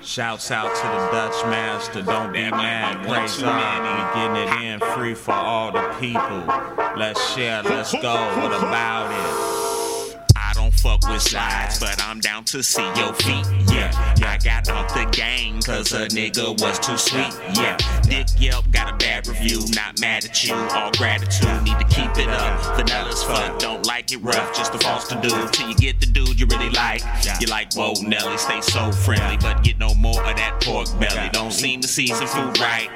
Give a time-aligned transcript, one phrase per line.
[0.00, 3.82] Shouts out to the Dutchmaster, don't be mad, praise God.
[3.82, 6.44] We getting it in free for all the people.
[6.96, 9.56] Let's share, let's go, what about it?
[10.36, 13.44] I don't fuck with sides, but I'm down to see your feet.
[13.68, 13.90] Yeah,
[14.24, 17.34] I got off the game cause a nigga was too sweet.
[17.56, 20.54] Yeah, Dick Yelp got a bad review, not mad at you.
[20.54, 22.76] All gratitude, need to keep it up.
[22.76, 25.30] Vanilla's fuck, don't like it rough, just a false to do.
[25.50, 27.02] Till you get the dude you really like.
[27.40, 31.28] You like, whoa, Nelly, stay so friendly, but get no more of that pork belly.
[31.32, 32.88] Don't seem to season food right.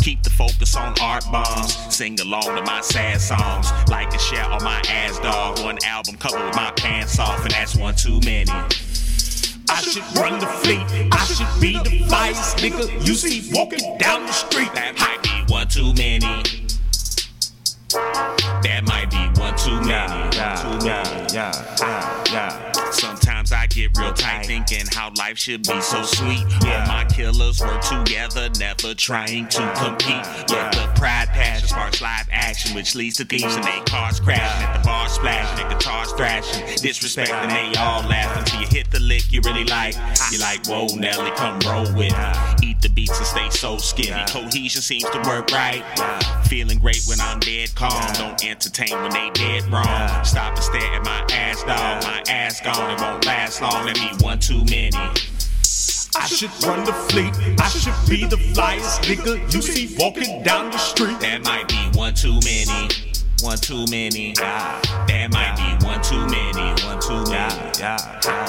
[0.00, 1.74] Keep the focus on art bombs.
[1.94, 3.70] Sing along to my sad songs.
[3.88, 5.58] Like and share on my ass dog.
[5.64, 8.50] One album cover with my pants off, and that's one too many.
[9.68, 10.84] I should run the fleet.
[11.12, 14.72] I should be the flyest nigga you see walking down the street.
[14.74, 16.63] That might be one too many.
[24.46, 26.44] Thinking how life should be so sweet.
[26.64, 29.88] All my killers work together, never trying to uh-huh.
[29.88, 30.24] compete.
[30.50, 34.66] Yet the pride passion sparks live action, which leads to thieves and they cars crashing,
[34.66, 39.00] at the bar splashing, and guitars thrashing, disrespecting, they all laughing till you hit the
[39.00, 39.94] lick you really like.
[39.96, 40.28] Ah.
[40.30, 42.68] You're like, whoa, Nelly, come roll with me.
[42.68, 44.24] Eat the beats and stay so skinny.
[44.28, 45.82] Cohesion seems to work right.
[46.46, 48.12] Feeling great when I'm dead calm.
[48.14, 50.24] Don't entertain when they dead wrong.
[50.24, 52.02] Stop and stare at my ass, dog.
[52.04, 53.86] My ass gone, it won't last long.
[53.86, 54.96] That be one too many.
[56.16, 57.34] I should run the fleet.
[57.60, 61.18] I should be the flyest nigga you see walking down the street.
[61.20, 62.88] That might be one too many.
[63.42, 64.32] One too many.
[64.34, 66.82] That might be one too many.
[66.84, 67.78] One too many.
[67.78, 68.43] Yeah, yeah.